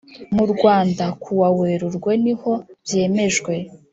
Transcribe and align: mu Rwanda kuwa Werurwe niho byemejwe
mu 0.35 0.45
Rwanda 0.53 1.05
kuwa 1.21 1.47
Werurwe 1.59 2.11
niho 2.23 2.51
byemejwe 2.83 3.53